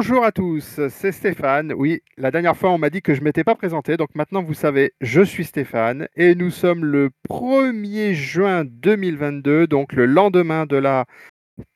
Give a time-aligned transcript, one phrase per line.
[0.00, 1.72] Bonjour à tous, c'est Stéphane.
[1.76, 4.54] Oui, la dernière fois on m'a dit que je m'étais pas présenté, donc maintenant vous
[4.54, 10.76] savez, je suis Stéphane et nous sommes le 1er juin 2022, donc le lendemain de
[10.76, 11.06] la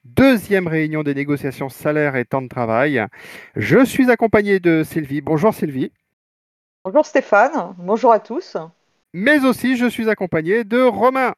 [0.04, 3.04] deuxième réunion des négociations salaires et temps de travail.
[3.56, 5.20] Je suis accompagné de Sylvie.
[5.20, 5.90] Bonjour Sylvie.
[6.84, 8.56] Bonjour Stéphane, bonjour à tous.
[9.12, 11.34] Mais aussi je suis accompagné de Romain.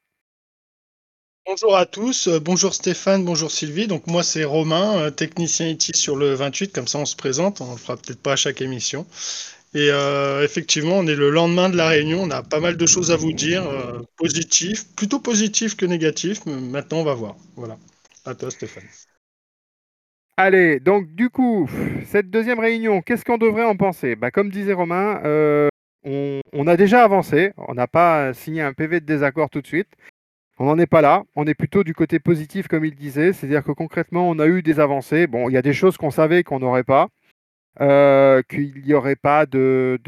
[1.47, 3.87] Bonjour à tous, euh, bonjour Stéphane, bonjour Sylvie.
[3.87, 7.61] Donc moi c'est Romain, euh, technicien IT sur le 28, comme ça on se présente,
[7.61, 9.07] on le fera peut-être pas à chaque émission.
[9.75, 12.87] Et euh, effectivement, on est le lendemain de la réunion, on a pas mal de
[12.87, 13.69] choses à vous dire,
[14.17, 17.37] positif, plutôt positif que négatif, mais maintenant on va voir.
[17.57, 17.77] Voilà.
[18.25, 18.85] À toi Stéphane.
[20.39, 21.69] Allez, donc du coup,
[22.07, 24.17] cette deuxième réunion, qu'est-ce qu'on devrait en penser?
[24.17, 25.21] Bah, Comme disait Romain,
[26.05, 29.89] on, a déjà avancé, on n'a pas signé un PV de désaccord tout de suite.
[30.59, 33.65] On n'en est pas là, on est plutôt du côté positif comme il disait, c'est-à-dire
[33.65, 35.27] que concrètement on a eu des avancées.
[35.27, 37.09] Bon, il y a des choses qu'on savait qu'on n'aurait pas,
[37.81, 39.99] euh, qu'il n'y aurait pas de,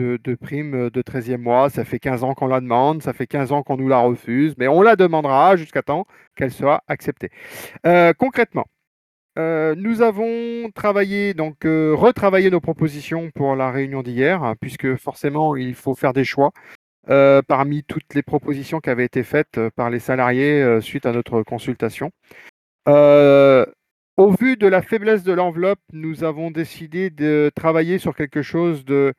[0.40, 3.64] prime de 13e mois, ça fait 15 ans qu'on la demande, ça fait 15 ans
[3.64, 7.30] qu'on nous la refuse, mais on la demandera jusqu'à temps qu'elle soit acceptée.
[7.84, 8.66] Euh, concrètement,
[9.38, 15.56] euh, nous avons travaillé, donc retravaillé nos propositions pour la réunion d'hier, hein, puisque forcément
[15.56, 16.52] il faut faire des choix.
[17.08, 21.06] Euh, parmi toutes les propositions qui avaient été faites euh, par les salariés euh, suite
[21.06, 22.10] à notre consultation.
[24.16, 28.84] au vu de la faiblesse de l'enveloppe, nous avons décidé de travailler sur quelque chose
[28.84, 29.12] de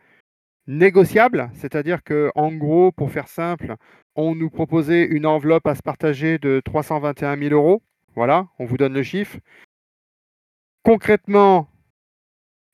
[0.68, 3.76] négociable, c'est-à-dire que, en gros, pour faire simple,
[4.16, 7.82] on nous proposait une enveloppe à se partager de 321 000 euros.
[8.16, 9.38] Voilà, on vous donne le chiffre.
[10.84, 11.70] Concrètement,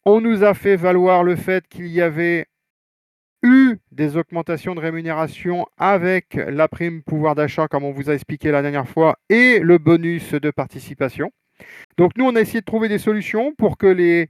[0.05, 2.47] on nous a fait valoir le fait qu'il y avait
[3.43, 8.51] eu des augmentations de rémunération avec la prime pouvoir d'achat, comme on vous a expliqué
[8.51, 11.31] la dernière fois, et le bonus de participation.
[11.97, 14.29] Donc nous, on a essayé de trouver des solutions pour que les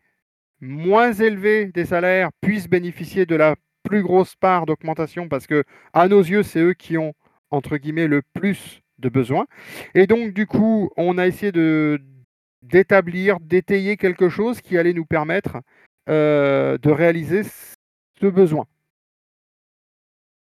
[0.59, 5.63] moins élevés des salaires puissent bénéficier de la plus grosse part d'augmentation, parce que
[5.93, 7.13] à nos yeux, c'est eux qui ont,
[7.51, 9.45] entre guillemets, le plus de besoins.
[9.93, 12.01] Et donc, du coup, on a essayé de
[12.61, 15.57] d'établir, d'étayer quelque chose qui allait nous permettre
[16.09, 18.65] euh, de réaliser ce besoin.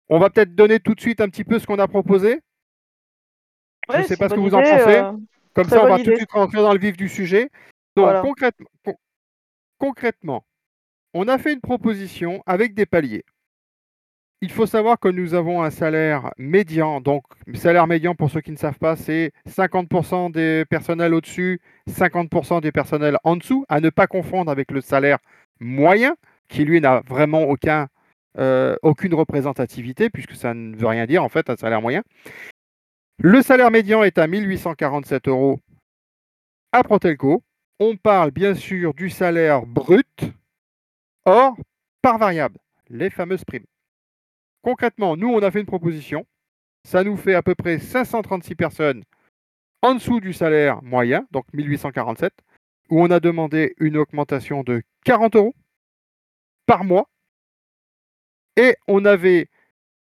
[0.08, 2.41] On va peut-être donner tout de suite un petit peu ce qu'on a proposé.
[3.92, 4.98] Je ne sais pas ce que vous en pensez.
[4.98, 5.12] Euh,
[5.54, 7.50] Comme ça, on va tout de suite rentrer dans le vif du sujet.
[7.96, 8.24] Donc,
[9.78, 10.44] concrètement,
[11.14, 13.24] on a fait une proposition avec des paliers.
[14.41, 17.00] Il faut savoir que nous avons un salaire médian.
[17.00, 22.60] Donc, salaire médian, pour ceux qui ne savent pas, c'est 50% des personnels au-dessus, 50%
[22.60, 25.19] des personnels en dessous, à ne pas confondre avec le salaire
[25.58, 26.14] moyen,
[26.48, 27.88] qui lui n'a vraiment aucun
[28.38, 32.03] euh, aucune représentativité, puisque ça ne veut rien dire en fait, un salaire moyen.
[33.19, 35.59] Le salaire médian est à 1847 euros
[36.72, 37.43] à Protelco.
[37.81, 40.25] On parle bien sûr du salaire brut,
[41.25, 41.56] or
[42.03, 43.66] par variable, les fameuses primes.
[44.62, 46.26] Concrètement, nous, on a fait une proposition.
[46.84, 49.03] Ça nous fait à peu près 536 personnes
[49.82, 52.32] en dessous du salaire moyen, donc 1847,
[52.91, 55.55] où on a demandé une augmentation de 40 euros
[56.66, 57.09] par mois
[58.58, 59.46] et on avait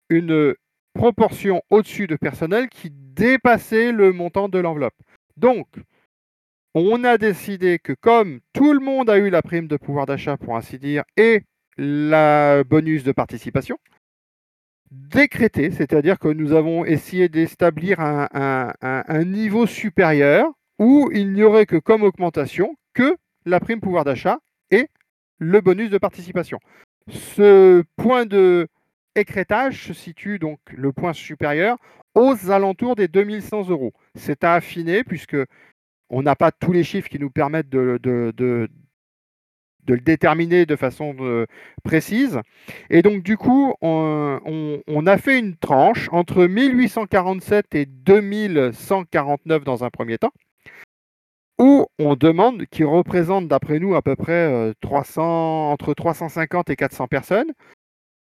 [0.09, 0.53] une
[0.93, 4.93] proportion au-dessus de personnel qui dépassait le montant de l'enveloppe.
[5.37, 5.67] Donc,
[6.75, 10.35] on a décidé que comme tout le monde a eu la prime de pouvoir d'achat,
[10.35, 11.43] pour ainsi dire, et
[11.77, 13.77] la bonus de participation,
[14.91, 18.27] décrété, c'est-à-dire que nous avons essayé d'établir un,
[18.81, 23.15] un, niveau supérieur où il n'y aurait que comme augmentation que
[23.45, 24.39] la prime pouvoir d'achat
[24.69, 24.89] et
[25.39, 26.59] le bonus de participation.
[27.09, 28.67] Ce point de
[29.15, 31.77] écrétage se situe donc le point supérieur
[32.15, 33.93] aux alentours des 2100 euros.
[34.15, 35.37] C'est à affiner puisque
[36.09, 38.69] on n'a pas tous les chiffres qui nous permettent de, de,
[39.87, 41.45] le déterminer de façon euh,
[41.83, 42.39] précise.
[42.89, 49.83] Et donc du coup, on, on, a fait une tranche entre 1847 et 2149 dans
[49.83, 50.31] un premier temps
[51.61, 56.75] où on demande, qui représente d'après nous à peu près 300, euh, entre 350 et
[56.75, 57.51] 400 personnes,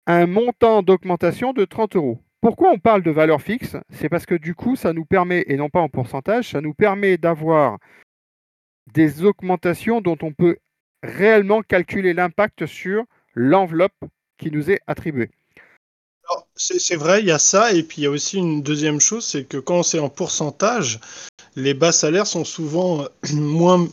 [0.07, 2.21] un montant d'augmentation de 30 euros.
[2.41, 3.77] Pourquoi on parle de valeur fixe?
[3.91, 6.75] C'est parce que du coup, ça nous permet, et non pas en pourcentage, ça nous
[6.75, 7.79] permet d'avoir
[8.95, 10.59] des augmentations dont on peut
[11.03, 13.05] réellement calculer l'impact sur
[13.35, 13.93] l'enveloppe
[14.39, 15.31] qui nous est attribuée.
[16.57, 19.25] C'est vrai, il y a ça, et puis il y a aussi une deuxième chose,
[19.25, 21.01] c'est que quand c'est en pourcentage,
[21.57, 23.87] les bas salaires sont souvent euh, moins,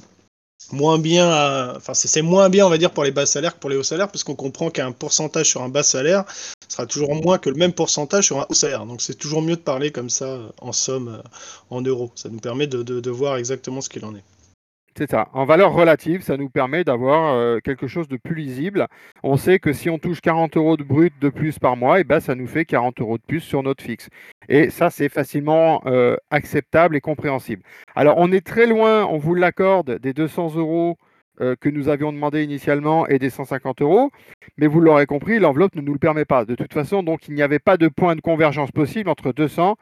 [0.71, 3.69] moins bien, enfin c'est moins bien on va dire pour les bas salaires que pour
[3.69, 6.25] les hauts salaires, parce qu'on comprend qu'un pourcentage sur un bas salaire
[6.71, 8.85] sera toujours moins que le même pourcentage sur un haut salaire.
[8.85, 11.29] Donc c'est toujours mieux de parler comme ça en somme, euh,
[11.69, 12.11] en euros.
[12.15, 14.23] Ça nous permet de, voir exactement ce qu'il en est.
[14.97, 15.29] C'est ça.
[15.33, 18.87] En valeur relative, ça nous permet d'avoir euh, quelque chose de plus lisible.
[19.23, 22.01] On sait que si on touche 40 euros de brut de plus par mois, et
[22.01, 24.09] eh ben, ça nous fait 40 euros de plus sur notre fixe.
[24.49, 27.63] Et ça, c'est facilement euh, acceptable et compréhensible.
[27.95, 30.97] Alors, on est très loin, on vous l'accorde, des 200 euros
[31.39, 34.11] euh, que nous avions demandé initialement et des 150 euros.
[34.57, 36.43] Mais vous l'aurez compris, l'enveloppe ne nous le permet pas.
[36.43, 39.77] De toute façon, donc, il n'y avait pas de point de convergence possible entre 200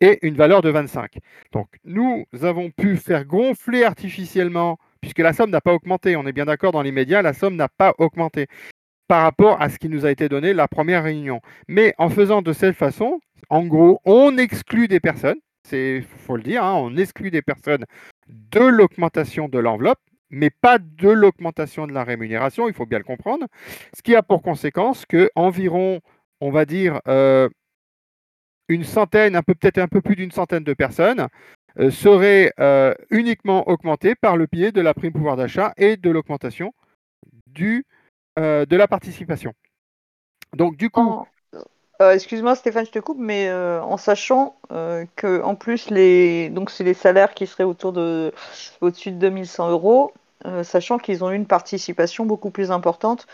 [0.00, 1.18] et une valeur de 25.
[1.52, 6.32] Donc nous avons pu faire gonfler artificiellement, puisque la somme n'a pas augmenté, on est
[6.32, 8.46] bien d'accord dans les médias, la somme n'a pas augmenté
[9.08, 11.40] par rapport à ce qui nous a été donné la première réunion.
[11.66, 16.42] Mais en faisant de cette façon, en gros, on exclut des personnes, c'est faut le
[16.42, 17.84] dire, hein, on exclut des personnes
[18.28, 19.98] de l'augmentation de l'enveloppe,
[20.30, 23.46] mais pas de l'augmentation de la rémunération, il faut bien le comprendre.
[23.96, 26.00] Ce qui a pour conséquence que environ,
[26.40, 27.48] on va dire, euh,
[28.68, 31.28] une centaine, un peu peut-être un peu plus d'une centaine de personnes
[31.78, 36.10] euh, seraient euh, uniquement augmentées par le biais de la prime pouvoir d'achat et de
[36.10, 36.72] l'augmentation
[38.38, 39.52] euh, de la participation.
[40.54, 41.24] Donc du coup,
[42.00, 46.94] excuse-moi Stéphane, je te coupe, mais en sachant que en plus les donc c'est les
[46.94, 48.32] salaires qui seraient autour de
[48.80, 50.12] au-dessus de 2100 euros,
[50.62, 53.26] sachant qu'ils ont une participation beaucoup plus importante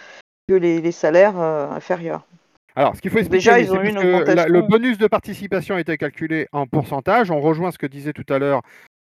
[0.48, 2.26] que les salaires inférieurs.
[2.76, 6.66] Alors, ce qu'il faut expliquer, c'est que le bonus de participation a été calculé en
[6.66, 7.30] pourcentage.
[7.30, 8.62] On rejoint ce que disait tout à l'heure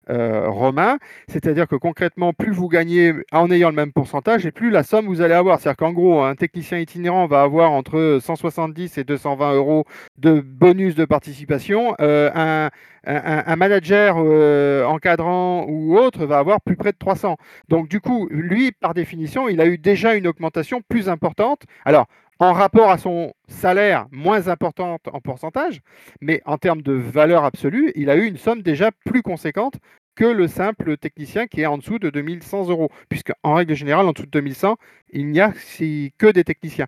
[0.09, 0.97] euh, Romain,
[1.27, 5.05] c'est-à-dire que concrètement, plus vous gagnez en ayant le même pourcentage, et plus la somme
[5.05, 5.59] vous allez avoir.
[5.59, 9.85] C'est-à-dire qu'en gros, un technicien itinérant va avoir entre 170 et 220 euros
[10.17, 11.95] de bonus de participation.
[12.01, 12.69] Euh,
[13.05, 17.37] un, manager euh, encadrant ou autre va avoir plus près de 300.
[17.69, 21.63] Donc du coup, lui, par définition, il a eu déjà une augmentation plus importante.
[21.85, 22.07] Alors,
[22.41, 25.81] en rapport à son salaire moins importante en pourcentage,
[26.21, 29.75] mais en termes de valeur absolue, il a eu une somme déjà plus conséquente
[30.15, 34.07] que le simple technicien qui est en dessous de 2100 euros, puisque en règle générale,
[34.07, 34.77] en dessous de 2100,
[35.11, 36.87] il n'y a que des techniciens.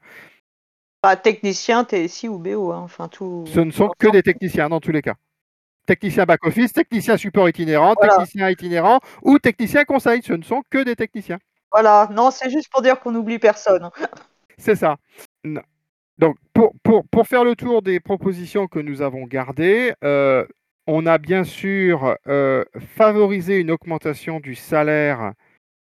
[1.02, 3.46] Pas technicien, TSI ou BO, hein, enfin tout.
[3.46, 5.16] Ce ne sont que des techniciens dans tous les cas.
[5.86, 10.96] Technicien back-office, technicien support itinérant, technicien itinérant ou technicien conseil, ce ne sont que des
[10.96, 11.38] techniciens.
[11.72, 13.92] Voilà, non, c'est juste pour dire qu'on n'oublie personne.
[14.58, 14.98] C'est ça.
[16.20, 20.46] Donc, pour, faire le tour des propositions que nous avons gardées, euh,
[20.88, 25.34] on a bien sûr euh, favorisé une augmentation du salaire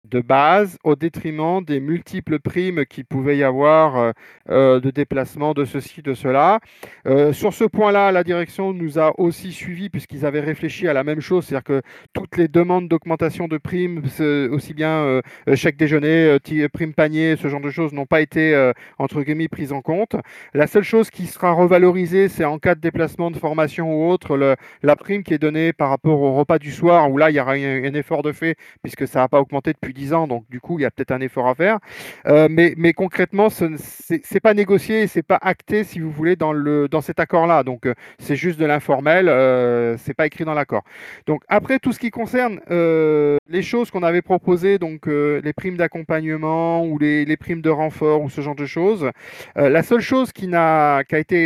[0.05, 4.13] de base au détriment des multiples primes qu'il pouvait y avoir euh,
[4.51, 6.61] euh, de déplacement de ceci, de cela.
[7.07, 11.05] Euh, sur ce point-là, la direction nous a aussi suivis puisqu'ils avaient réfléchi à la
[11.05, 14.03] même chose, c'est-à-dire que toutes les demandes d'augmentation de primes,
[14.51, 15.21] aussi bien
[15.55, 16.39] chèque déjeuner,
[16.73, 20.17] prime panier, ce genre de choses, n'ont pas été entre guillemets prises en compte.
[20.55, 24.57] La seule chose qui sera revalorisée, c'est en cas de déplacement de formation ou autre,
[24.83, 27.41] la prime qui est donnée par rapport au repas du soir, où là, il y
[27.41, 30.61] aura un effort de fait puisque ça n'a pas augmenté depuis 10 ans, donc du
[30.61, 31.79] coup, il y a peut-être un effort à faire.
[32.27, 36.53] Euh, mais, mais concrètement, ce n'est pas négocié, c'est pas acté, si vous voulez, dans,
[36.53, 37.65] le, dans cet accord-là.
[37.65, 40.85] Donc, euh, c'est juste de l'informel, euh, c'est pas écrit dans l'accord.
[41.27, 42.61] Donc, après, tout ce qui concerne
[43.51, 48.23] les choses qu'on avait proposées, donc les primes d'accompagnement ou les, les, primes de renfort
[48.23, 49.11] ou ce genre de choses,
[49.57, 51.41] la seule chose qui, n'a, qui a été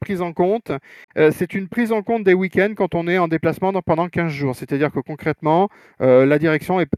[0.00, 0.70] prise en compte,
[1.16, 4.54] c'est une prise en compte des week-ends quand on est en déplacement pendant 15 jours.
[4.54, 6.88] C'est-à-dire que concrètement, la direction est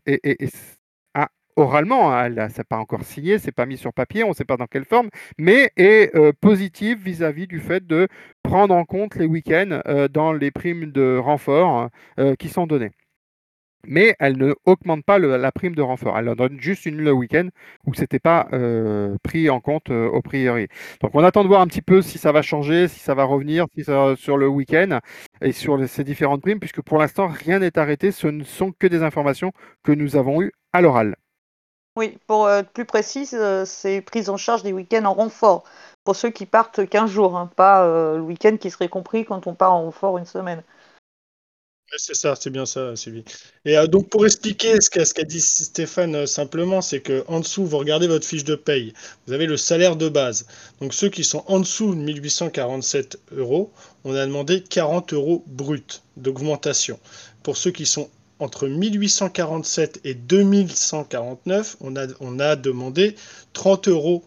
[1.58, 4.44] oralement, hein, elle ça pas encore signé, c'est pas mis sur papier, on ne sait
[4.44, 8.08] pas dans quelle forme, mais est euh, positive vis-à-vis du fait de
[8.42, 11.88] prendre en compte les week-ends euh, dans les primes de renfort
[12.20, 12.92] euh, qui sont données.
[13.86, 16.18] Mais elle ne augmente pas la prime de renfort.
[16.18, 17.48] Elle en donne juste une le week-end
[17.86, 18.48] où ce n'était pas
[19.22, 20.66] pris en compte au priori.
[21.00, 23.24] Donc on attend de voir un petit peu si ça va changer, si ça va
[23.24, 24.98] revenir si ça, sur le week-end
[25.42, 28.10] et sur ces différentes primes, puisque pour l'instant rien n'est arrêté.
[28.12, 29.52] Ce ne sont que des informations
[29.84, 31.16] que nous avons eues à l'oral.
[31.98, 35.64] Oui, pour être plus précise, euh, c'est prise en charge des week-ends en renfort.
[36.04, 39.48] Pour ceux qui partent 15 jours, hein, pas euh, le week-end qui serait compris quand
[39.48, 40.62] on part en renfort une semaine.
[41.96, 43.24] c'est ça, c'est bien ça, Sylvie.
[43.64, 47.78] Et euh, donc pour expliquer ce qu'a dit Stéphane simplement, c'est que en dessous, vous
[47.78, 48.92] regardez votre fiche de paye,
[49.26, 50.46] vous avez le salaire de base.
[50.80, 53.72] Donc ceux qui sont en dessous de 1847 euros,
[54.04, 57.00] on a demandé 40 euros brut d'augmentation.
[57.42, 63.14] Pour ceux qui sont entre 1847 et 2149, on a, on a demandé
[63.52, 64.24] 30 euros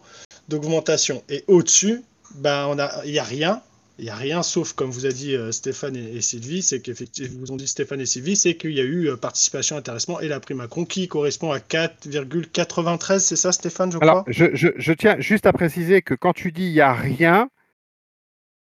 [0.48, 1.22] d'augmentation.
[1.28, 2.02] Et au-dessus,
[2.36, 3.62] ben, il n'y a rien.
[3.98, 7.38] Il n'y a rien, sauf, comme vous a dit euh, Stéphane et, Sylvie, c'est qu'effectivement,
[7.40, 10.28] vous ont dit Stéphane et Sylvie, c'est qu'il y a eu euh, participation, intéressement et
[10.28, 14.10] la prime Macron qui correspond à 4,93, c'est ça Stéphane, je crois?
[14.10, 16.94] Alors, je, je, je, tiens juste à préciser que quand tu dis il n'y a
[16.94, 17.48] rien,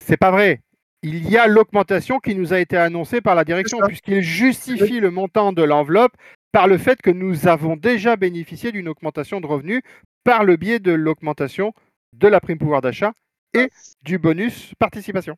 [0.04, 0.62] c'est pas vrai
[1.02, 5.10] il y a l'augmentation qui nous a été annoncée par la direction, puisqu'il justifie le
[5.10, 6.12] montant de l'enveloppe
[6.52, 9.82] par le fait que nous avons déjà bénéficié d'une augmentation de revenus
[10.24, 11.72] par le biais de l'augmentation
[12.12, 13.12] de la prime pouvoir d'achat
[13.54, 13.70] et
[14.02, 15.36] du bonus participation.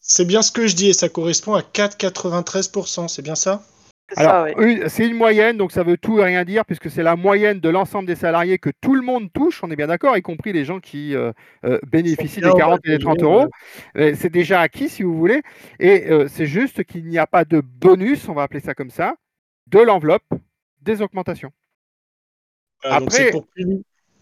[0.00, 3.64] C'est bien ce que je dis et ça correspond à 4,93%, c'est bien ça?
[4.16, 4.48] Alors,
[4.88, 7.68] c'est une moyenne, donc ça veut tout et rien dire, puisque c'est la moyenne de
[7.68, 10.64] l'ensemble des salariés que tout le monde touche, on est bien d'accord, y compris les
[10.64, 11.32] gens qui euh,
[11.64, 13.46] euh, bénéficient des 40 et des 30 euros.
[13.94, 15.42] C'est déjà acquis, si vous voulez.
[15.80, 18.90] Et euh, c'est juste qu'il n'y a pas de bonus, on va appeler ça comme
[18.90, 19.14] ça,
[19.68, 20.28] de l'enveloppe
[20.82, 21.52] des augmentations.
[22.84, 23.30] Après,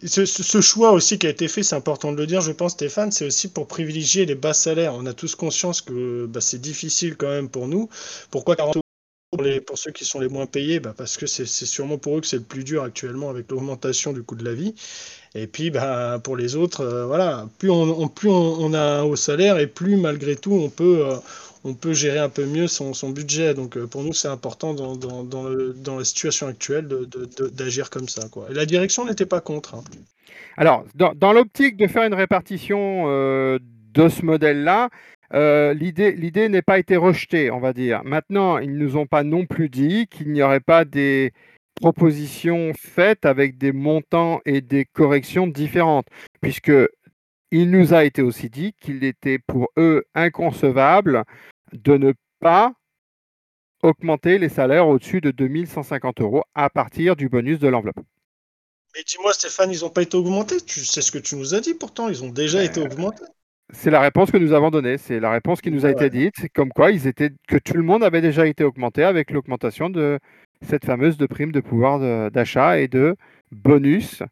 [0.04, 3.10] ce, choix aussi qui a été fait, c'est important de le dire, je pense, Stéphane,
[3.10, 4.94] c'est aussi pour privilégier les bas salaires.
[4.94, 7.88] On a tous conscience que bah, c'est difficile quand même pour nous.
[8.30, 8.76] Pourquoi 40
[9.30, 12.18] pour, les, pour ceux qui sont les moins payés bah, Parce que c'est sûrement pour
[12.18, 14.74] eux que c'est le plus dur actuellement avec l'augmentation du coût de la vie.
[15.34, 19.16] Et puis bah, pour les autres, euh, voilà, plus, on, plus on, a un haut
[19.16, 21.16] salaire et plus malgré tout on peut, euh,
[21.62, 23.54] on peut gérer un peu mieux son, budget.
[23.54, 26.88] Donc euh, pour nous, c'est important dans, dans, dans, la situation actuelle
[27.52, 28.22] d'agir comme ça.
[28.50, 29.76] Et la direction n'était pas contre.
[29.76, 29.84] Hein.
[30.56, 34.90] Alors, dans, l'optique de faire une répartition de ce modèle-là,
[35.32, 38.02] euh, l'idée n'est pas été rejetée, on va dire.
[38.04, 41.32] Maintenant, ils ne nous ont pas non plus dit qu'il n'y aurait pas des
[41.76, 46.06] propositions faites avec des montants et des corrections différentes,
[46.40, 46.72] puisque
[47.50, 51.24] il nous a été aussi dit qu'il était pour eux inconcevable
[51.72, 52.72] de ne pas
[53.82, 58.00] augmenter les salaires au-dessus de 2150 euros à partir du bonus de l'enveloppe.
[58.94, 60.60] Mais dis-moi Stéphane, ils n'ont pas été augmentés?
[60.60, 63.24] Tu sais ce que tu nous as dit pourtant, ils ont déjà ben, été augmentés.
[63.72, 64.98] C'est la réponse que nous avons donnée.
[64.98, 67.82] C'est la réponse qui nous a été dite, comme quoi ils étaient, que tout le
[67.82, 70.18] monde avait déjà été augmenté avec l'augmentation de
[70.62, 73.16] cette fameuse de prime de pouvoir d'achat et de
[73.50, 74.22] bonus.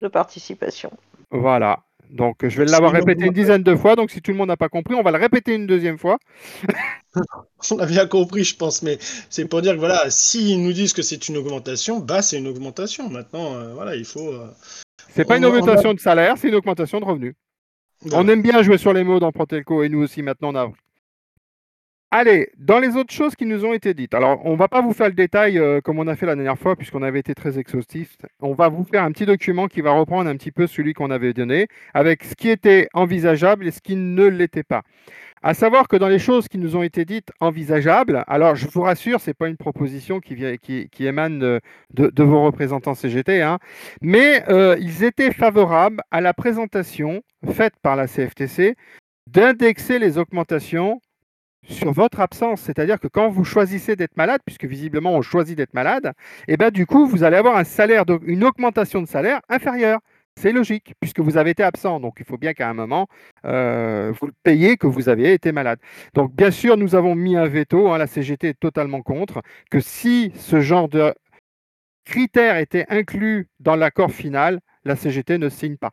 [0.00, 0.90] De participation.
[1.30, 1.80] Voilà.
[2.10, 3.96] Donc je vais l'avoir répété une dizaine de fois.
[3.96, 6.18] Donc si tout le monde n'a pas compris, on va le répéter une deuxième fois.
[7.70, 10.92] on a bien compris, je pense, mais c'est pour dire que voilà, s'ils nous disent
[10.92, 13.08] que c'est une augmentation, bah c'est une augmentation.
[13.10, 14.32] Maintenant, euh, voilà, il faut.
[14.32, 14.48] Euh,
[15.14, 17.34] c'est pas une augmentation de salaire, c'est une augmentation de revenus.
[18.12, 20.72] On aime bien jouer sur les mots dans Protelco et nous aussi maintenant on a.
[22.12, 24.14] Allez, dans les autres choses qui nous ont été dites.
[24.14, 26.36] Alors, on ne va pas vous faire le détail euh, comme on a fait la
[26.36, 28.16] dernière fois, puisqu'on avait été très exhaustif.
[28.40, 31.10] On va vous faire un petit document qui va reprendre un petit peu celui qu'on
[31.10, 34.82] avait donné, avec ce qui était envisageable et ce qui ne l'était pas.
[35.42, 38.82] À savoir que dans les choses qui nous ont été dites envisageables, alors je vous
[38.82, 40.34] rassure, ce n'est pas une proposition qui,
[40.90, 43.58] qui, émane de, vos représentants CGT, hein,
[44.00, 48.74] mais euh, ils étaient favorables à la présentation faite par la CFTC
[49.26, 51.00] d'indexer les augmentations
[51.68, 52.60] sur votre absence.
[52.60, 56.12] C'est-à-dire que quand vous choisissez d'être malade, puisque visiblement on choisit d'être malade,
[56.48, 57.62] et eh ben du coup vous allez avoir
[58.24, 60.00] une augmentation de salaire inférieure.
[60.38, 61.98] C'est logique, puisque vous avez été absent.
[62.00, 63.08] Donc, il faut bien qu'à un moment,
[63.46, 65.78] euh, vous le payez que vous avez été malade.
[66.14, 67.88] Donc, bien sûr, nous avons mis un veto.
[67.90, 69.40] Hein, la CGT est totalement contre.
[69.70, 71.14] Que si ce genre de
[72.04, 75.92] critères était inclus dans l'accord final, la CGT ne signe pas.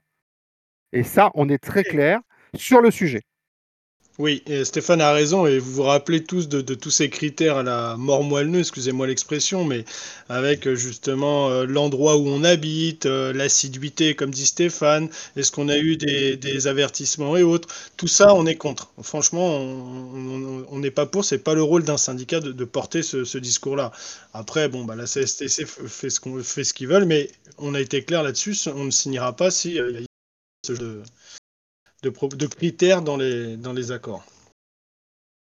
[0.93, 2.19] Et ça, on est très clair
[2.55, 3.21] sur le sujet.
[4.19, 7.97] Oui, Stéphane a raison, et vous vous rappelez tous de, tous ces critères à la
[7.97, 9.85] mort moelleux, excusez-moi l'expression, mais
[10.29, 15.67] avec euh, justement euh, l'endroit où on habite, euh, l'assiduité, comme dit Stéphane, est-ce qu'on
[15.67, 17.67] a eu des, avertissements et autres,
[17.97, 18.91] tout ça, on est contre.
[19.01, 23.91] Franchement, on n'est pas pour, c'est pas le rôle d'un syndicat de, porter ce, discours-là.
[24.33, 28.03] Après, bon, bah, la CSTC fait ce qu'on fait qu'ils veulent, mais on a été
[28.03, 29.85] clair là-dessus, on ne signera pas si y a
[30.65, 31.01] ce jeu de,
[32.11, 34.23] critères dans les, dans les accords.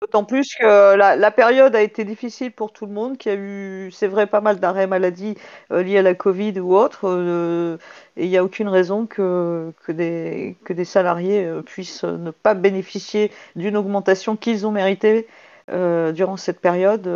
[0.01, 3.37] D'autant plus que la, période a été difficile pour tout le monde, qu'il y a
[3.39, 5.35] eu, c'est vrai, pas mal d'arrêts maladie
[5.71, 7.77] euh, liés à la Covid ou autre, euh,
[8.15, 12.29] et il n'y a aucune raison que, que, des, que des salariés euh, puissent ne
[12.29, 15.27] pas bénéficier d'une augmentation qu'ils ont méritée
[15.69, 17.09] durant cette période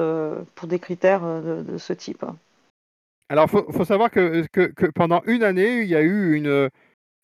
[0.56, 2.26] pour des critères de, ce type.
[3.30, 6.70] Alors, il faut, savoir que, que, que, pendant une année, il y a eu une,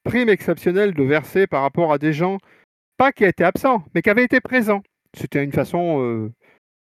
[0.07, 2.37] prime exceptionnelle de verser par rapport à des gens,
[2.97, 4.81] pas qui étaient absents, mais qui avaient été présents.
[5.13, 6.31] C'était une façon euh,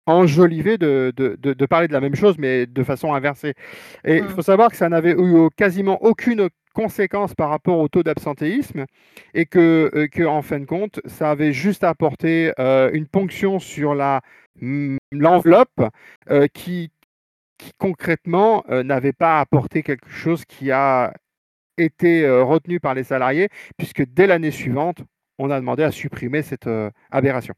[0.06, 3.54] enjolivée de, de, parler de la même chose, mais de façon inversée.
[4.04, 4.30] Et il mmh.
[4.30, 8.86] faut savoir que ça n'avait eu quasiment aucune conséquence par rapport au taux d'absentéisme
[9.34, 13.60] et que, euh, que, en fin de compte, ça avait juste apporté euh, une ponction
[13.60, 14.22] sur la,
[14.62, 15.82] mm, l'enveloppe
[16.54, 16.92] qui,
[17.58, 21.14] qui concrètement n'avait pas apporté quelque chose qui a
[21.78, 25.00] été retenu par les salariés, puisque dès l'année suivante,
[25.38, 26.70] on a demandé à supprimer cette
[27.12, 27.54] aberration.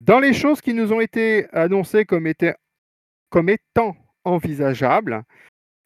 [0.00, 5.22] Dans les choses qui nous ont été annoncées comme, étant envisageables,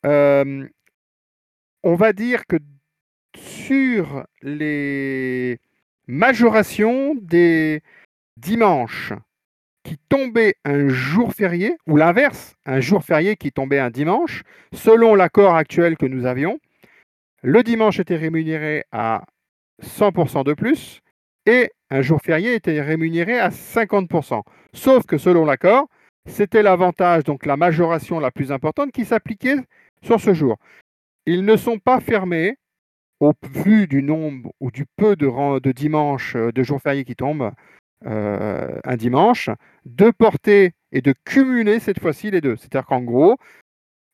[0.04, 0.68] on
[1.82, 2.56] va dire que
[3.36, 5.58] sur les
[6.06, 7.82] majorations des
[8.36, 9.12] dimanches
[9.82, 15.14] qui tombait un jour férié, ou l'inverse, un jour férié qui tombait un dimanche, selon
[15.14, 16.58] l'accord actuel que nous avions,
[17.46, 19.24] le dimanche était rémunéré à
[19.80, 21.00] 100% de plus
[21.46, 24.42] et un jour férié était rémunéré à 50%.
[24.72, 25.86] Sauf que selon l'accord,
[26.26, 29.58] c'était l'avantage, donc la majoration la plus importante qui s'appliquait
[30.02, 30.56] sur ce jour.
[31.24, 32.56] Ils ne sont pas fermés,
[33.20, 37.14] au vu du nombre ou du peu de, de dimanches, euh, de jours fériés qui
[37.14, 37.52] tombent
[38.06, 39.50] euh, un dimanche,
[39.84, 42.56] de porter et de cumuler cette fois-ci les deux.
[42.56, 43.36] C'est-à-dire qu'en gros,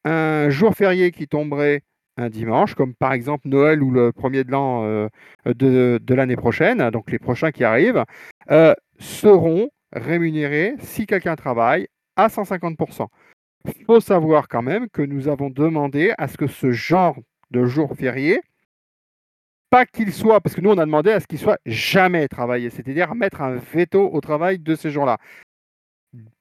[0.05, 1.83] un jour férié qui tomberait
[2.16, 5.09] un dimanche, comme par exemple Noël ou le premier de l'an euh,
[5.47, 8.04] de, l'année prochaine, donc les prochains qui arrivent,
[8.99, 13.07] seront rémunérés, si quelqu'un travaille, à 150%.
[13.64, 17.16] Il faut savoir quand même que nous avons demandé à ce que ce genre
[17.50, 18.40] de jour férié,
[19.71, 22.71] pas qu'il soit, parce que nous on a demandé à ce qu'il soit jamais travaillé,
[22.71, 25.19] c'est-à-dire mettre un veto au travail de ces jours-là.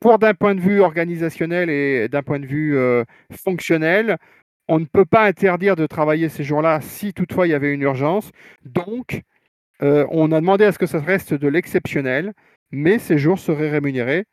[0.01, 4.17] Pour d'un point de vue organisationnel et d'un point de vue euh, fonctionnel,
[4.71, 7.81] on ne peut pas interdire de travailler ces jours-là si toutefois il y avait une
[7.81, 8.31] urgence.
[8.63, 9.21] Donc,
[9.81, 12.31] euh, on a demandé à ce que ça reste de l'exceptionnel,
[12.71, 14.27] mais ces jours seraient rémunérés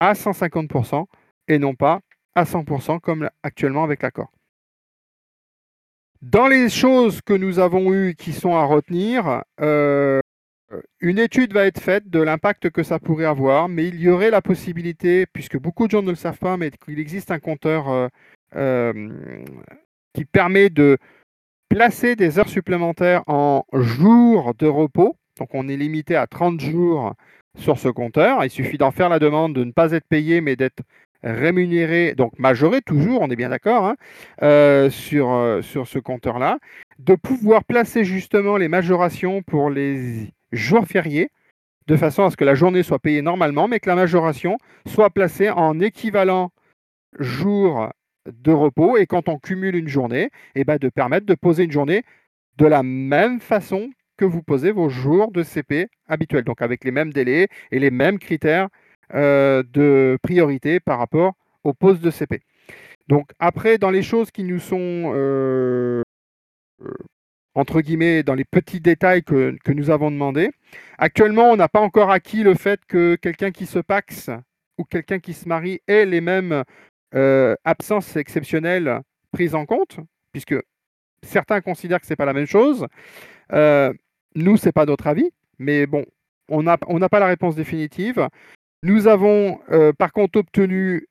[0.00, 1.06] à 150%
[1.46, 2.00] et non pas
[2.34, 4.32] à 100% comme actuellement avec l'accord.
[6.22, 10.18] Dans les choses que nous avons eues qui sont à retenir, euh,
[10.98, 14.30] une étude va être faite de l'impact que ça pourrait avoir, mais il y aurait
[14.30, 18.10] la possibilité, puisque beaucoup de gens ne le savent pas, mais qu'il existe un compteur
[18.56, 18.92] euh,
[20.14, 20.98] qui permet de
[21.68, 25.16] placer des heures supplémentaires en jours de repos.
[25.38, 27.14] Donc on est limité à 30 jours
[27.58, 28.44] sur ce compteur.
[28.44, 30.82] Il suffit d'en faire la demande, de ne pas être payé, mais d'être
[31.24, 33.96] rémunéré, donc majoré toujours, on est bien d'accord, hein,
[34.42, 36.58] euh, sur, euh, sur ce compteur-là,
[36.98, 41.30] de pouvoir placer justement les majorations pour les jours fériés,
[41.86, 45.10] de façon à ce que la journée soit payée normalement, mais que la majoration soit
[45.10, 46.50] placée en équivalent
[47.18, 47.88] jour
[48.26, 51.64] de repos, et quand on cumule une journée, et eh ben de permettre de poser
[51.64, 52.02] une journée
[52.56, 56.90] de la même façon que vous posez vos jours de CP habituels, donc avec les
[56.90, 58.68] mêmes délais et les mêmes critères
[59.14, 61.34] euh, de priorité par rapport
[61.64, 62.42] aux postes de CP.
[63.08, 66.02] Donc après, dans les choses qui nous sont, euh,
[67.54, 70.50] entre guillemets, dans les petits détails que, nous avons demandé,
[70.98, 74.30] actuellement, on n'a pas encore acquis le fait que quelqu'un qui se paxe
[74.78, 76.64] ou quelqu'un qui se marie ait les mêmes
[77.12, 79.00] absences exceptionnelles
[79.32, 79.98] prises en compte,
[80.32, 80.56] puisque
[81.22, 82.86] certains considèrent que ce n'est pas la même chose.
[83.50, 86.04] nous, ce n'est pas notre avis, mais bon,
[86.48, 88.28] on n'a pas la réponse définitive.
[88.82, 91.08] Nous avons euh, par contre obtenu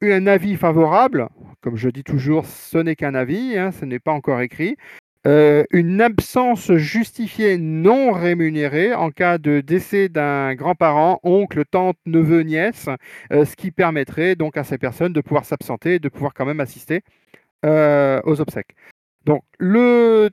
[0.00, 1.28] un avis favorable.
[1.60, 4.76] Comme je dis toujours, ce n'est qu'un avis, hein, ce n'est pas encore écrit.
[5.26, 12.40] Euh, une absence justifiée non rémunérée en cas de décès d'un grand-parent, oncle, tante, neveu,
[12.42, 12.88] nièce,
[13.32, 16.46] euh, ce qui permettrait donc à ces personnes de pouvoir s'absenter et de pouvoir quand
[16.46, 17.02] même assister
[17.64, 18.74] aux obsèques.
[19.26, 20.30] Donc, le...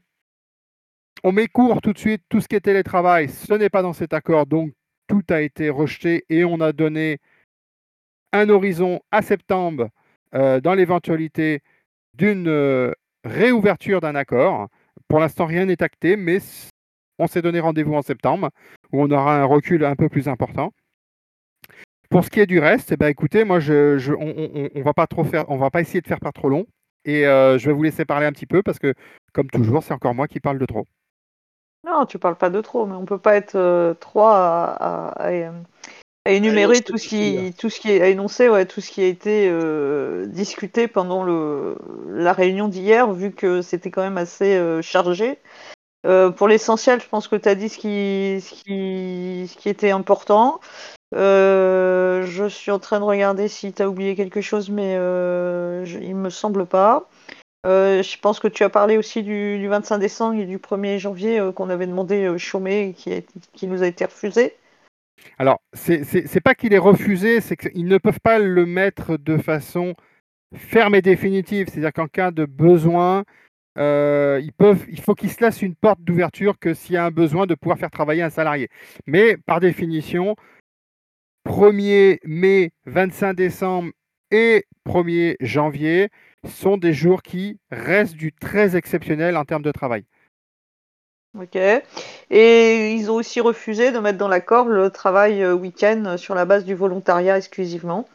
[1.23, 3.93] on met court tout de suite, tout ce qui est télétravail, ce n'est pas dans
[3.93, 4.71] cet accord, donc
[5.07, 7.19] tout a été rejeté et on a donné
[8.33, 9.89] un horizon à septembre
[10.35, 11.61] euh, dans l'éventualité
[12.13, 14.67] d'une euh, réouverture d'un accord.
[15.07, 16.39] Pour l'instant, rien n'est acté, mais
[17.19, 18.49] on s'est donné rendez-vous en septembre
[18.91, 20.71] où on aura un recul un peu plus important.
[22.09, 25.07] Pour ce qui est du reste, eh ben, écoutez, moi, je, on, on, va pas
[25.47, 26.65] on va pas essayer de faire pas trop long,
[27.03, 28.93] et euh, je vais vous laisser parler un petit peu parce que,
[29.33, 30.87] comme toujours, c'est encore moi qui parle de trop.
[31.85, 35.31] Non, tu parles pas de trop, mais on peut pas être euh, trois à,
[36.31, 39.07] énumérer tout ce qui, tout ce qui est à énoncer, ouais, tout ce qui a
[39.07, 41.77] été euh, discuté pendant le,
[42.09, 45.39] la réunion d'hier, vu que c'était quand même assez euh, chargé.
[46.37, 49.91] pour l'essentiel, je pense que tu as dit ce qui, ce qui, ce qui était
[49.91, 50.59] important.
[51.13, 56.15] je suis en train de regarder si tu as oublié quelque chose, mais je, il
[56.15, 57.09] me semble pas.
[57.67, 61.39] Euh, je pense que tu as parlé aussi du, 25 décembre et du 1er janvier
[61.39, 64.55] euh, qu'on avait demandé euh, chômer et qui, qui, nous a été refusé.
[65.37, 69.95] Alors, c'est pas qu'il est refusé, c'est qu'ils ne peuvent pas le mettre de façon
[70.55, 71.67] ferme et définitive.
[71.69, 73.23] C'est-à-dire qu'en cas de besoin,
[73.75, 77.45] peuvent, il faut qu'ils se laissent une porte d'ouverture que s'il y a un besoin
[77.45, 78.69] de pouvoir faire travailler un salarié.
[79.05, 80.35] Mais par définition,
[81.47, 83.91] 1er mai, 25 décembre
[84.31, 86.09] et 1er janvier,
[86.45, 90.05] sont des jours qui restent du très exceptionnel en termes de travail.
[91.39, 91.55] Ok.
[92.29, 96.45] Et ils ont aussi refusé de mettre dans l'accord le travail euh, week-end sur la
[96.45, 98.07] base du volontariat exclusivement.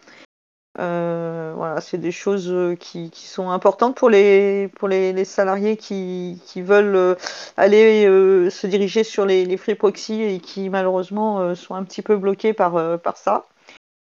[0.78, 6.40] Euh, voilà, c'est des choses euh, qui, sont importantes pour les, pour les, salariés qui,
[6.56, 7.16] veulent
[7.56, 8.04] aller
[8.50, 12.54] se diriger sur les, les free proxy et qui malheureusement sont un petit peu bloqués
[12.54, 13.46] par, par ça.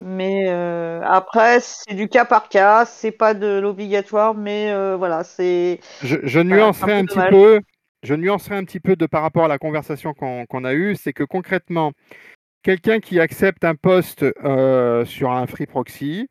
[0.04, 5.22] Mais euh, après, c'est du cas par cas, c'est pas de l'obligatoire, mais euh, voilà,
[5.22, 5.78] c'est.
[6.02, 7.60] Je, je nuancerai un, petit peu.
[8.02, 11.12] Je nuancerai un petit peu de par rapport à la conversation qu'on a eue, c'est
[11.12, 11.92] que concrètement,
[12.62, 16.28] quelqu'un qui accepte un poste euh, sur un free proxy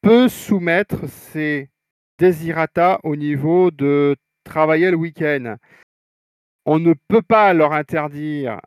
[0.00, 1.70] peut soumettre ses
[2.18, 5.56] désirata au niveau de travailler le week-end.
[6.64, 8.60] On ne peut pas leur interdire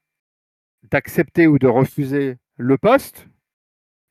[0.91, 3.27] d'accepter ou de refuser le poste,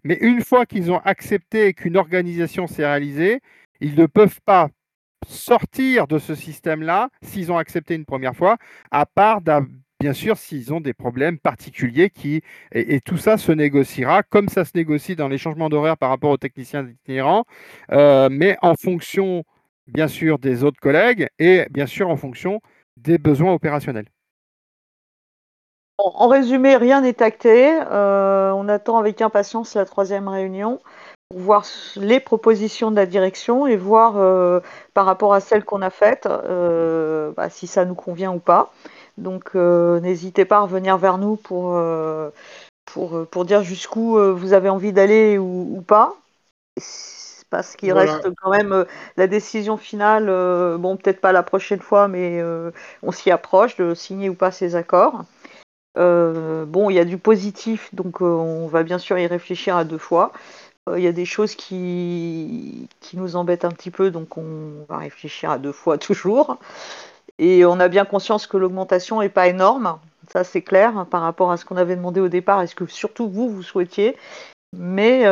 [0.05, 3.41] mais une fois qu'ils ont accepté qu'une organisation s'est réalisée,
[3.81, 4.69] ils ne peuvent pas
[5.27, 8.57] sortir de ce système-là s'ils ont accepté une première fois,
[8.91, 9.41] à part
[10.01, 14.65] bien sûr s'ils ont des problèmes particuliers qui et, tout ça se négociera comme ça
[14.65, 17.45] se négocie dans les changements d'horaire par rapport aux techniciens itinérants,
[17.93, 19.45] euh, mais en fonction
[19.87, 22.61] bien sûr des autres collègues et bien sûr en fonction
[22.97, 24.07] des besoins opérationnels.
[25.99, 27.73] En résumé, rien n'est acté.
[27.91, 30.79] Euh, on attend avec impatience la troisième réunion
[31.29, 31.65] pour voir
[31.97, 34.61] les propositions de la direction et voir euh,
[34.95, 38.73] par rapport à celles qu'on a faites euh, bah, si ça nous convient ou pas.
[39.19, 41.81] Donc n'hésitez pas à revenir vers nous pour,
[42.85, 46.15] pour, pour dire jusqu'où vous avez envie d'aller ou, pas.
[47.49, 48.85] Parce qu'il reste quand même
[49.17, 50.27] la décision finale,
[50.79, 52.43] bon peut-être pas la prochaine fois, mais
[53.03, 55.25] on s'y approche de signer ou pas ces accords.
[55.97, 59.77] Euh, bon, il y a du positif, donc euh, on va bien sûr y réfléchir
[59.77, 60.33] à deux fois.
[60.89, 64.99] Euh, il y a des choses qui, nous embêtent un petit peu, donc on va
[64.99, 66.59] réfléchir à deux fois toujours.
[67.39, 69.99] Et on a bien conscience que l'augmentation n'est pas énorme,
[70.33, 72.87] ça c'est clair, par rapport à ce qu'on avait demandé au départ et ce que
[72.87, 74.17] surtout vous, vous souhaitiez.
[74.75, 75.25] Mais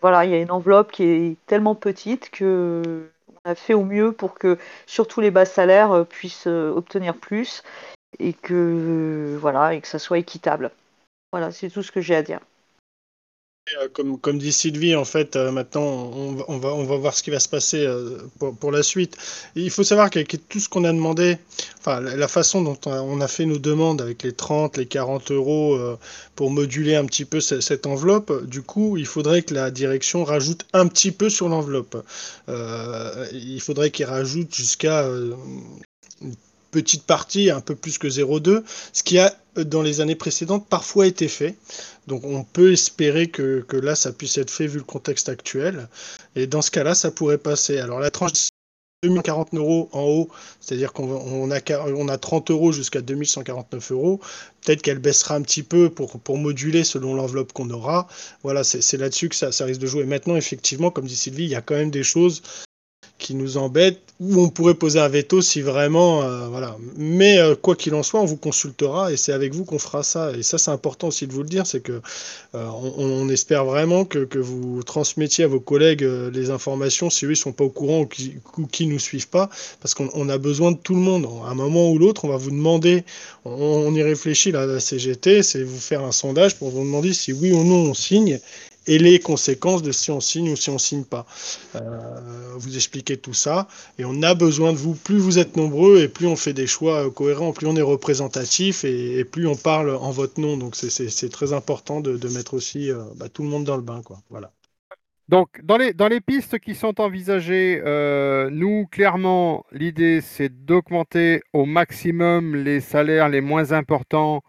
[0.00, 3.84] voilà, il y a une enveloppe qui est tellement petite que on a fait au
[3.84, 7.62] mieux pour que surtout les bas salaires puissent obtenir plus
[8.18, 10.70] et que voilà et que ça soit équitable.
[11.32, 12.40] Voilà, c'est tout ce que j'ai à dire.
[13.80, 17.14] Euh, comme, comme, dit Sylvie, en fait, euh, maintenant, on, on, va, on va voir
[17.14, 18.18] ce qui va se passer euh,
[18.58, 19.16] pour, la suite.
[19.54, 21.38] il faut savoir que tout ce qu'on a demandé,
[21.78, 25.78] enfin, la, façon dont on a fait nos demandes avec les 30, les 40 euros
[26.34, 30.66] pour moduler un petit peu cette, enveloppe, du coup, il faudrait que la direction rajoute
[30.72, 32.04] un petit peu sur l'enveloppe.
[32.48, 35.08] il faudrait qu'il rajoute jusqu'à
[36.72, 41.06] petite partie, un peu plus que 0,2, ce qui a dans les années précédentes parfois
[41.06, 41.54] été fait.
[42.08, 45.88] Donc on peut espérer que, là ça puisse être fait vu le contexte actuel.
[46.34, 47.78] Et dans ce cas-là, ça pourrait passer.
[47.78, 48.48] Alors la tranche
[49.04, 50.28] 2040 euros en haut,
[50.60, 54.20] c'est-à-dire qu'on a, on a 30 euros jusqu'à 2149 euros.
[54.64, 58.06] Peut-être qu'elle baissera un petit peu pour, pour moduler selon l'enveloppe qu'on aura.
[58.44, 60.04] Voilà, c'est là-dessus que ça, ça risque de jouer.
[60.04, 62.42] Maintenant, effectivement, comme dit Sylvie, il y a quand même des choses
[63.22, 66.76] qui nous embête, ou on pourrait poser un veto si vraiment, euh, voilà.
[66.96, 70.02] Mais euh, quoi qu'il en soit, on vous consultera et c'est avec vous qu'on fera
[70.02, 70.32] ça.
[70.32, 72.00] Et ça, c'est important aussi de vous le dire, c'est que
[72.54, 77.30] euh, on, espère vraiment que, que, vous transmettiez à vos collègues les informations si eux
[77.30, 78.34] ne sont pas au courant ou qui,
[78.70, 79.48] qui nous suivent pas,
[79.80, 81.26] parce qu'on a besoin de tout le monde.
[81.46, 83.04] À un moment ou l'autre, on va vous demander,
[83.44, 87.32] on, y réfléchit là, la CGT, c'est vous faire un sondage pour vous demander si
[87.32, 88.40] oui ou non on signe
[88.86, 91.26] et les conséquences de si on signe ou si on signe pas.
[91.76, 91.80] Euh,
[92.56, 93.68] vous expliquez tout ça
[93.98, 94.94] et on a besoin de vous.
[94.94, 98.84] Plus vous êtes nombreux et plus on fait des choix cohérents, plus on est représentatif
[98.84, 100.56] et, plus on parle en votre nom.
[100.56, 104.02] Donc c'est très important de, mettre aussi euh, bah, tout le monde dans le bain.
[104.02, 104.18] Quoi.
[104.30, 104.52] Voilà.
[105.28, 111.40] Donc, dans les, dans les pistes qui sont envisagées, euh, nous, clairement, l'idée, c'est d'augmenter
[111.52, 114.42] au maximum les salaires les moins importants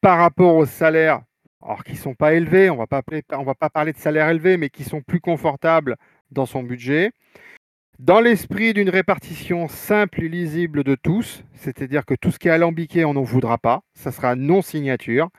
[0.00, 1.22] par rapport aux salaires
[1.64, 4.84] alors qui sont pas élevés, on ne va pas parler de salaires élevés, mais qui
[4.84, 5.96] sont plus confortables
[6.30, 7.10] dans son budget.
[7.98, 12.50] Dans l'esprit d'une répartition simple et lisible de tous, c'est-à-dire que tout ce qui est
[12.50, 15.30] alambiqué, on n'en voudra pas, ça sera non-signature,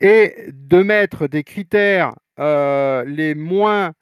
[0.00, 3.92] et de mettre des critères euh, les moins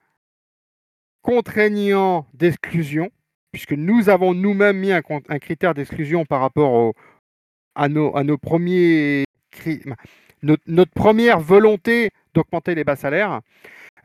[1.23, 3.11] contraignants d'exclusion,
[3.53, 5.03] puisque nous avons nous-mêmes mis un,
[5.39, 6.95] critère d'exclusion par rapport
[7.75, 9.25] à, nos, à nos premiers
[10.42, 13.40] notre, première volonté d'augmenter les bas salaires.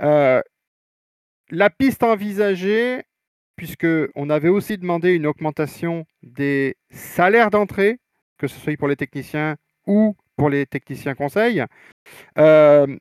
[0.01, 0.41] Euh,
[1.49, 3.03] la piste envisagée,
[3.55, 7.99] puisqu'on avait aussi demandé une augmentation des salaires d'entrée,
[8.37, 9.55] que ce soit pour les techniciens
[9.87, 11.63] ou pour les techniciens conseils,
[12.37, 12.97] euh,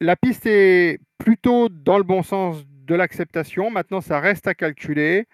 [0.00, 3.70] la piste est plutôt dans le bon sens de l'acceptation.
[3.70, 5.26] Maintenant, ça reste à calculer.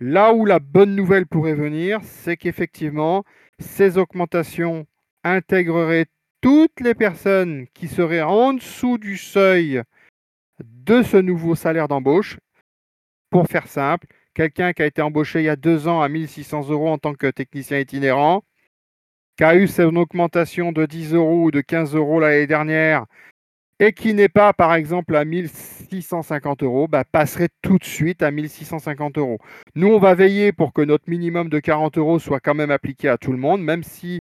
[0.00, 3.24] Là où la bonne nouvelle pourrait venir, c'est qu'effectivement,
[3.58, 4.86] ces augmentations
[5.24, 6.06] intégreraient
[6.40, 9.82] toutes les personnes qui seraient en dessous du seuil
[10.64, 12.38] de ce nouveau salaire d'embauche.
[13.30, 16.68] Pour faire simple, quelqu'un qui a été embauché il y a deux ans à 1600
[16.70, 18.42] euros en tant que technicien itinérant,
[19.36, 23.06] qui a eu son augmentation de 10 euros ou de 15 euros l'année dernière,
[23.78, 28.30] et qui n'est pas, par exemple, à 1650 euros, bah, passerait tout de suite à
[28.30, 29.38] 1650 euros.
[29.74, 33.08] Nous, on va veiller pour que notre minimum de 40 euros soit quand même appliqué
[33.08, 34.19] à tout le monde, même si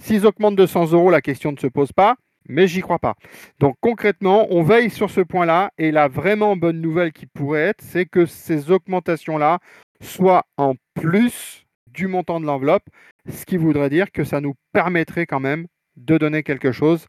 [0.00, 2.16] s'ils augmentent de 100 euros, la question ne se pose pas,
[2.48, 3.14] mais j'y crois pas.
[3.58, 7.82] Donc concrètement, on veille sur ce point-là, et la vraiment bonne nouvelle qui pourrait être,
[7.82, 9.58] c'est que ces augmentations-là
[10.00, 12.84] soient en plus du montant de l'enveloppe,
[13.28, 17.06] ce qui voudrait dire que ça nous permettrait quand même de donner quelque chose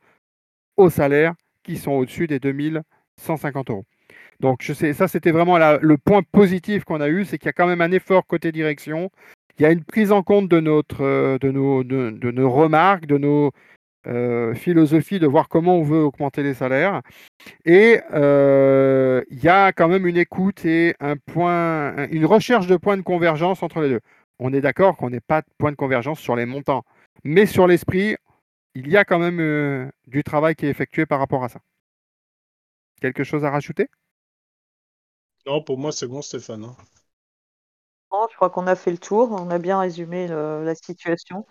[0.78, 3.86] aux salaires qui sont au-dessus des 2150 euros.
[4.40, 7.50] Donc je sais, ça c'était vraiment le point positif qu'on a eu, c'est qu'il y
[7.50, 9.10] a quand même un effort côté direction.
[9.58, 10.58] Il y a une prise en compte de,
[11.00, 13.52] euh, nos, remarques, de nos
[14.06, 17.02] euh, philosophies, de voir comment on veut augmenter les salaires.
[17.64, 22.76] Et euh, il y a quand même une écoute et un point, une recherche de
[22.76, 24.02] points de convergence entre les deux.
[24.40, 26.84] On est d'accord qu'on n'est pas de point de convergence sur les montants,
[27.24, 28.18] mais sur l'esprit,
[28.74, 31.62] il y a quand même du travail qui est effectué par rapport à ça.
[33.00, 33.88] Quelque chose à rajouter?
[35.46, 36.66] Non, pour moi c'est bon Stéphane.
[38.32, 41.46] Je crois qu'on a fait le tour, on a bien résumé la situation.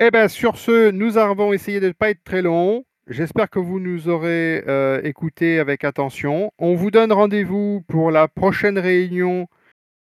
[0.00, 2.84] Eh bien, sur ce, nous avons essayé de ne pas être très long.
[3.08, 6.52] J'espère que vous nous aurez euh, écoutés avec attention.
[6.58, 9.48] On vous donne rendez-vous pour la prochaine réunion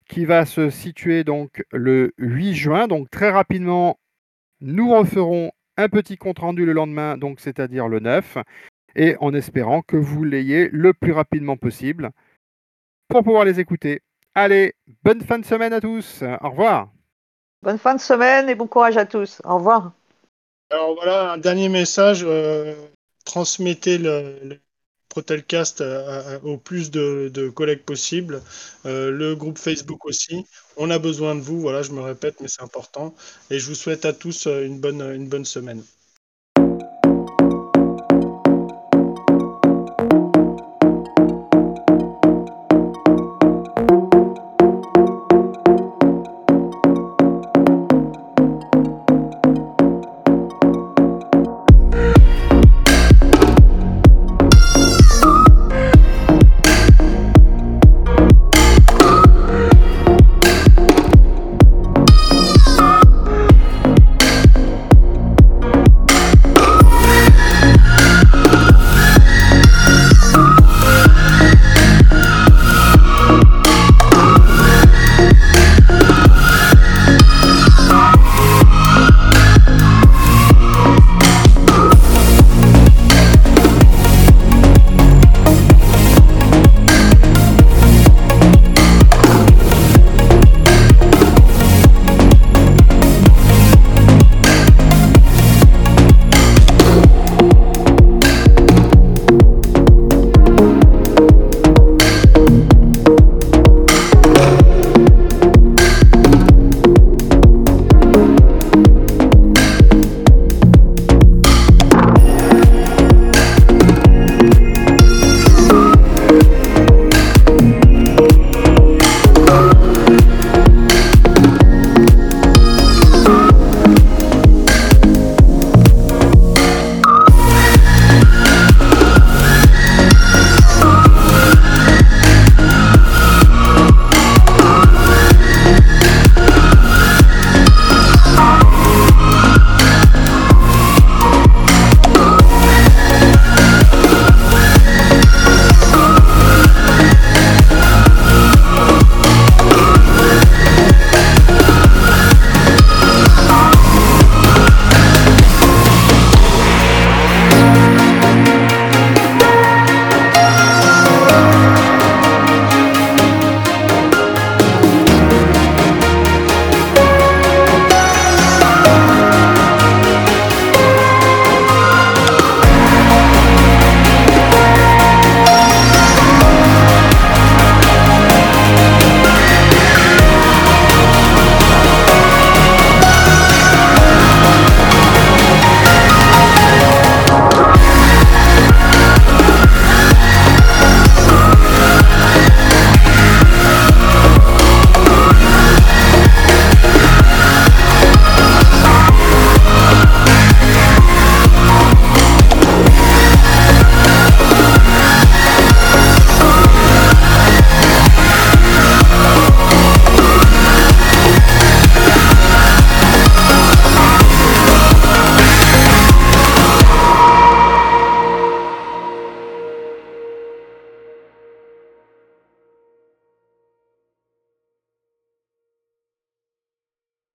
[0.08, 2.88] qui va se situer donc le 8 juin.
[2.88, 4.00] Donc très rapidement,
[4.62, 8.38] nous referons un petit compte rendu le lendemain, donc c'est-à-dire le 9,
[8.96, 12.12] et en espérant que vous l'ayez le plus rapidement possible
[13.08, 14.02] pour pouvoir les écouter.
[14.36, 16.24] Allez, bonne fin de semaine à tous.
[16.42, 16.90] Au revoir.
[17.62, 19.42] Bonne fin de semaine et bon courage à tous.
[19.44, 19.94] Au revoir.
[20.70, 22.24] Alors voilà, un dernier message.
[22.24, 22.76] Euh,
[23.24, 24.60] transmettez le,
[25.16, 25.82] Protelcast
[26.44, 28.42] au plus de, collègues possible.
[28.86, 30.46] Euh, le groupe Facebook aussi.
[30.76, 33.16] On a besoin de vous, voilà, je me répète, mais c'est important.
[33.50, 35.82] Et je vous souhaite à tous euh, une bonne, une bonne semaine.